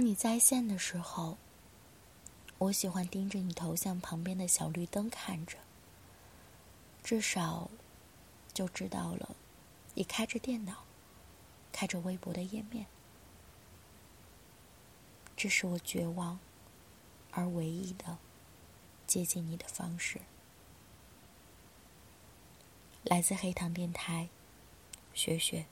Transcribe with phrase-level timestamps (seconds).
[0.00, 1.36] 当你在线的时候
[2.56, 5.58] 我喜欢盯着你头像旁边的小绿灯看着。
[7.04, 7.70] 至少
[8.54, 9.36] 就知道了
[9.92, 10.84] 你开着电脑
[11.70, 12.86] 开着微博的页面。
[15.36, 16.38] 这是我绝望
[17.32, 18.16] 而唯一的
[19.06, 20.22] 接近你的方式。
[23.04, 24.30] 来自黑糖电台
[25.12, 25.66] 雪雪